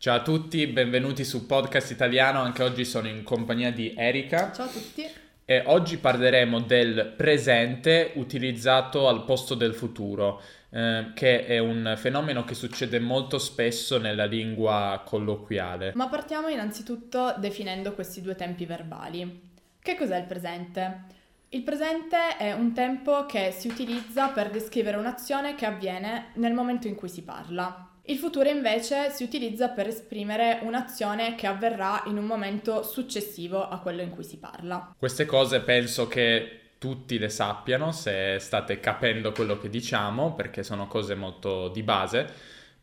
[0.00, 2.38] Ciao a tutti, benvenuti su Podcast Italiano.
[2.38, 4.52] Anche oggi sono in compagnia di Erika.
[4.52, 5.04] Ciao a tutti.
[5.44, 10.40] E oggi parleremo del presente utilizzato al posto del futuro,
[10.70, 15.90] eh, che è un fenomeno che succede molto spesso nella lingua colloquiale.
[15.96, 19.50] Ma partiamo innanzitutto definendo questi due tempi verbali.
[19.82, 21.06] Che cos'è il presente?
[21.48, 26.86] Il presente è un tempo che si utilizza per descrivere un'azione che avviene nel momento
[26.86, 27.88] in cui si parla.
[28.08, 33.80] Il futuro invece si utilizza per esprimere un'azione che avverrà in un momento successivo a
[33.80, 34.94] quello in cui si parla.
[34.96, 40.86] Queste cose penso che tutti le sappiano se state capendo quello che diciamo, perché sono
[40.86, 42.26] cose molto di base,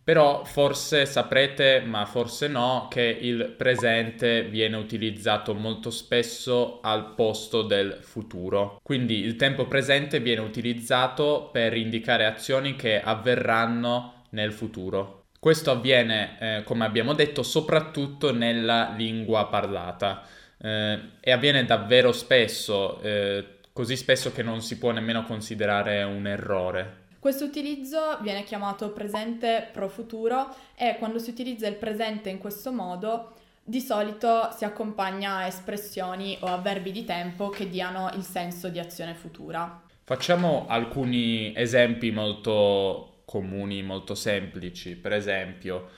[0.04, 7.64] però forse saprete, ma forse no, che il presente viene utilizzato molto spesso al posto
[7.64, 8.80] del futuro.
[8.84, 15.25] Quindi il tempo presente viene utilizzato per indicare azioni che avverranno nel futuro.
[15.46, 20.24] Questo avviene, eh, come abbiamo detto, soprattutto nella lingua parlata
[20.58, 26.26] eh, e avviene davvero spesso, eh, così spesso che non si può nemmeno considerare un
[26.26, 27.04] errore.
[27.20, 32.72] Questo utilizzo viene chiamato presente pro futuro e quando si utilizza il presente in questo
[32.72, 38.24] modo di solito si accompagna a espressioni o a verbi di tempo che diano il
[38.24, 39.80] senso di azione futura.
[40.06, 45.90] Facciamo alcuni esempi molto comuni molto semplici, per esempio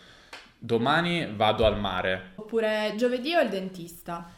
[0.57, 2.31] domani vado al mare.
[2.35, 4.31] Oppure giovedì ho il dentista.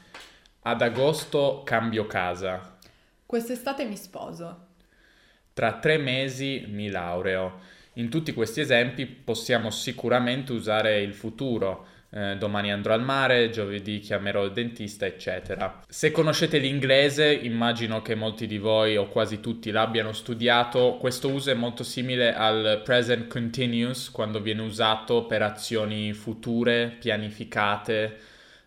[0.61, 2.77] Ad agosto cambio casa.
[3.25, 4.67] Quest'estate mi sposo.
[5.53, 7.77] Tra tre mesi mi laureo.
[7.93, 13.99] In tutti questi esempi possiamo sicuramente usare il futuro eh, domani andrò al mare, giovedì
[13.99, 15.81] chiamerò il dentista, eccetera.
[15.87, 21.51] Se conoscete l'inglese, immagino che molti di voi o quasi tutti l'abbiano studiato, questo uso
[21.51, 28.17] è molto simile al present continuous quando viene usato per azioni future, pianificate.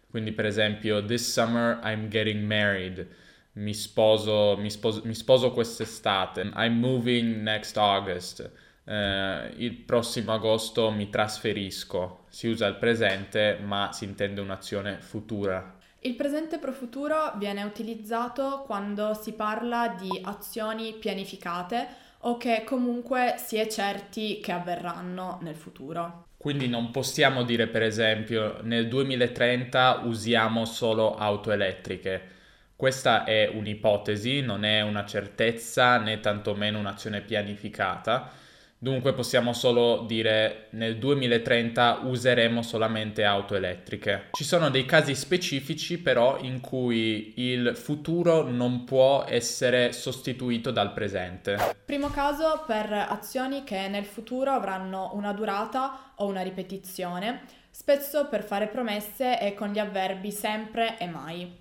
[0.09, 3.07] Quindi per esempio, this summer I'm getting married.
[3.55, 6.53] Mi sposo, mi sposo, mi sposo quest'estate.
[6.55, 8.51] I'm moving next August
[8.85, 12.25] eh, il prossimo agosto mi trasferisco.
[12.29, 15.79] Si usa il presente, ma si intende un'azione futura.
[16.01, 21.87] Il presente pro futuro viene utilizzato quando si parla di azioni pianificate
[22.25, 26.27] o che comunque si è certi che avverranno nel futuro.
[26.37, 32.41] Quindi non possiamo dire per esempio nel 2030 usiamo solo auto elettriche.
[32.75, 38.41] Questa è un'ipotesi, non è una certezza né tantomeno un'azione pianificata
[38.83, 44.31] Dunque possiamo solo dire nel 2030 useremo solamente auto elettriche.
[44.33, 50.93] Ci sono dei casi specifici però in cui il futuro non può essere sostituito dal
[50.93, 51.77] presente.
[51.85, 58.43] Primo caso per azioni che nel futuro avranno una durata o una ripetizione, spesso per
[58.43, 61.57] fare promesse e con gli avverbi sempre e mai.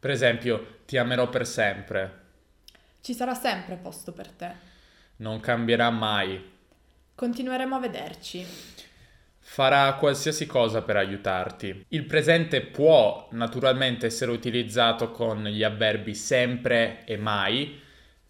[0.00, 2.20] Per esempio, ti amerò per sempre.
[3.02, 4.70] Ci sarà sempre posto per te.
[5.16, 6.51] Non cambierà mai.
[7.22, 8.44] Continueremo a vederci.
[9.38, 11.84] Farà qualsiasi cosa per aiutarti.
[11.90, 17.80] Il presente può naturalmente essere utilizzato con gli avverbi sempre e mai,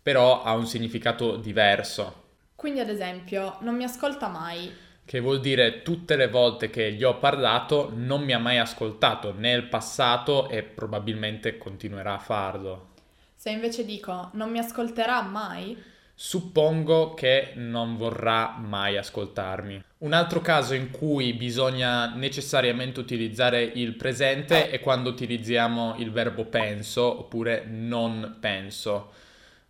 [0.03, 2.25] però ha un significato diverso.
[2.55, 4.71] Quindi ad esempio, non mi ascolta mai.
[5.03, 9.33] Che vuol dire tutte le volte che gli ho parlato non mi ha mai ascoltato
[9.35, 12.91] nel passato e probabilmente continuerà a farlo.
[13.35, 15.83] Se invece dico non mi ascolterà mai,
[16.25, 19.83] suppongo che non vorrà mai ascoltarmi.
[19.99, 26.45] Un altro caso in cui bisogna necessariamente utilizzare il presente è quando utilizziamo il verbo
[26.45, 29.15] penso oppure non penso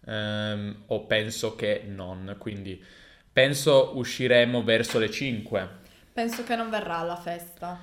[0.04, 2.84] ehm, o penso che non, quindi
[3.32, 5.69] penso usciremo verso le 5.
[6.12, 7.78] Penso che non verrà alla festa.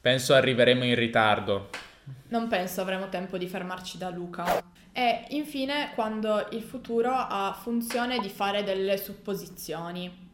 [0.00, 1.70] Penso arriveremo in ritardo.
[2.28, 4.71] Non penso avremo tempo di fermarci da Luca.
[4.92, 10.30] E infine quando il futuro ha funzione di fare delle supposizioni.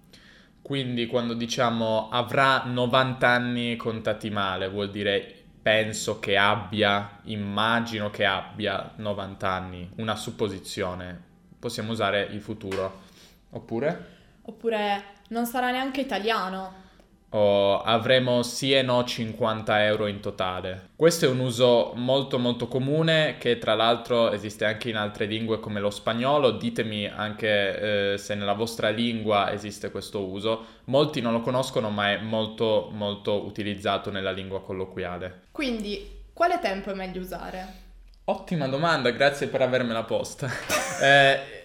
[0.61, 8.25] Quindi quando diciamo avrà 90 anni contati male, vuol dire penso che abbia, immagino che
[8.25, 11.27] abbia 90 anni, una supposizione.
[11.59, 13.03] Possiamo usare il futuro.
[13.51, 14.17] Oppure?
[14.43, 16.87] Oppure non sarà neanche italiano
[17.31, 20.91] o avremo sì e no 50 euro in totale.
[20.97, 25.61] Questo è un uso molto molto comune che tra l'altro esiste anche in altre lingue
[25.61, 31.33] come lo spagnolo, ditemi anche eh, se nella vostra lingua esiste questo uso, molti non
[31.33, 35.43] lo conoscono ma è molto molto utilizzato nella lingua colloquiale.
[35.51, 37.87] Quindi quale tempo è meglio usare?
[38.25, 40.51] Ottima domanda, grazie per avermela posta.
[41.01, 41.58] eh,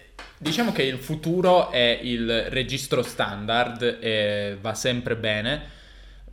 [0.44, 5.62] Diciamo che il futuro è il registro standard e va sempre bene,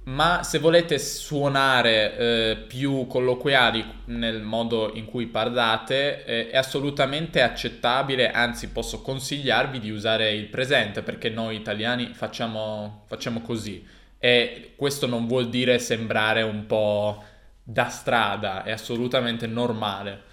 [0.03, 7.41] ma se volete suonare eh, più colloquiali nel modo in cui parlate eh, è assolutamente
[7.41, 13.81] accettabile, anzi posso consigliarvi di usare il presente perché noi italiani facciamo, facciamo così
[14.19, 17.23] e questo non vuol dire sembrare un po'
[17.63, 20.23] da strada, è assolutamente normale.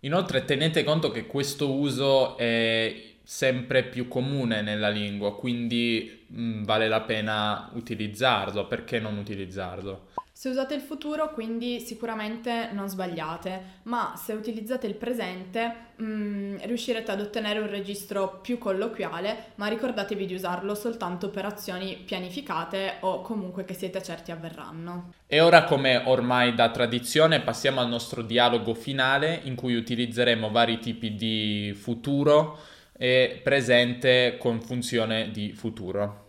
[0.00, 6.86] Inoltre tenete conto che questo uso è sempre più comune nella lingua, quindi mh, vale
[6.86, 10.14] la pena utilizzarlo, perché non utilizzarlo?
[10.30, 17.10] Se usate il futuro, quindi sicuramente non sbagliate, ma se utilizzate il presente, mh, riuscirete
[17.10, 23.22] ad ottenere un registro più colloquiale, ma ricordatevi di usarlo soltanto per azioni pianificate o
[23.22, 25.14] comunque che siete certi avverranno.
[25.26, 30.78] E ora, come ormai da tradizione, passiamo al nostro dialogo finale in cui utilizzeremo vari
[30.78, 36.24] tipi di futuro e presente con funzione di futuro.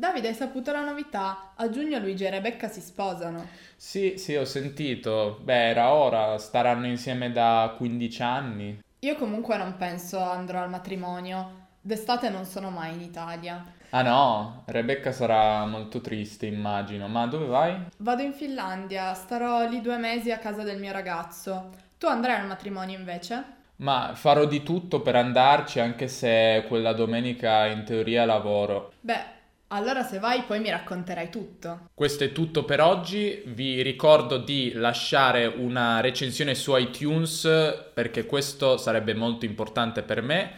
[0.00, 1.52] Davide, hai saputo la novità?
[1.56, 3.46] A giugno Luigi e Rebecca si sposano.
[3.76, 5.38] Sì, sì, ho sentito.
[5.42, 8.80] Beh, era ora, staranno insieme da 15 anni.
[9.00, 11.68] Io comunque non penso andrò al matrimonio.
[11.82, 13.62] D'estate non sono mai in Italia.
[13.90, 17.06] Ah no, Rebecca sarà molto triste, immagino.
[17.08, 17.76] Ma dove vai?
[17.98, 21.88] Vado in Finlandia, starò lì due mesi a casa del mio ragazzo.
[22.00, 23.44] Tu andrai al matrimonio invece?
[23.76, 28.94] Ma farò di tutto per andarci, anche se quella domenica in teoria lavoro.
[29.00, 29.22] Beh,
[29.68, 31.90] allora se vai poi mi racconterai tutto.
[31.92, 38.78] Questo è tutto per oggi, vi ricordo di lasciare una recensione su iTunes perché questo
[38.78, 40.52] sarebbe molto importante per me.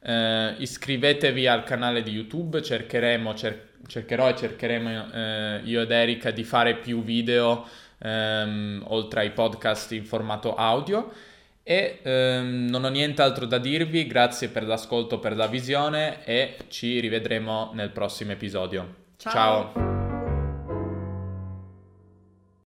[0.00, 6.30] Eh, iscrivetevi al canale di YouTube, cercheremo, cer- cercherò e cercheremo eh, io ed Erika
[6.30, 7.66] di fare più video
[8.04, 11.10] ehm, oltre ai podcast in formato audio.
[11.62, 17.00] E ehm, non ho nient'altro da dirvi, grazie per l'ascolto, per la visione e ci
[17.00, 18.94] rivedremo nel prossimo episodio.
[19.16, 19.72] Ciao.
[19.72, 19.93] Ciao.